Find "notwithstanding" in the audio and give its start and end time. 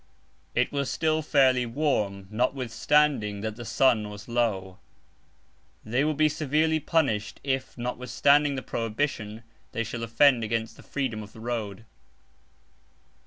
2.31-3.41, 7.77-8.55